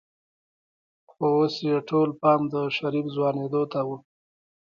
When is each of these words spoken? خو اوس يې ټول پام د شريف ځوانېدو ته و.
خو 1.11 1.25
اوس 1.37 1.55
يې 1.67 1.75
ټول 1.89 2.09
پام 2.21 2.41
د 2.53 2.53
شريف 2.77 3.05
ځوانېدو 3.15 3.61
ته 3.71 3.79
و. 3.87 3.89